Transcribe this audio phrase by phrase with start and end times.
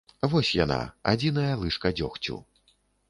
[0.31, 0.77] Вось яна,
[1.11, 2.39] адзіная лыжка дзёгцю.